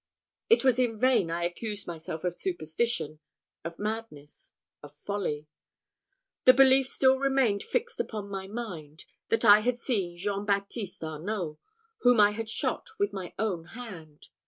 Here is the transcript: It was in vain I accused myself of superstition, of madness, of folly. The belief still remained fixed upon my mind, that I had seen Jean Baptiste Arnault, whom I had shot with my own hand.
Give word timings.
It 0.49 0.63
was 0.63 0.79
in 0.79 0.99
vain 0.99 1.29
I 1.29 1.43
accused 1.43 1.85
myself 1.85 2.23
of 2.23 2.33
superstition, 2.33 3.19
of 3.63 3.77
madness, 3.77 4.51
of 4.81 4.95
folly. 4.95 5.45
The 6.45 6.55
belief 6.55 6.87
still 6.87 7.19
remained 7.19 7.61
fixed 7.61 7.99
upon 7.99 8.27
my 8.27 8.47
mind, 8.47 9.05
that 9.29 9.45
I 9.45 9.59
had 9.59 9.77
seen 9.77 10.17
Jean 10.17 10.43
Baptiste 10.43 11.03
Arnault, 11.03 11.59
whom 11.99 12.19
I 12.19 12.31
had 12.31 12.49
shot 12.49 12.87
with 12.97 13.13
my 13.13 13.35
own 13.37 13.65
hand. 13.77 14.29